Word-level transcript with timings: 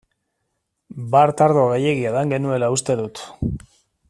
Bart 1.15 1.43
ardo 1.49 1.67
gehiegi 1.73 2.09
edan 2.13 2.35
genuela 2.37 2.71
uste 2.79 2.97
dut. 3.05 3.27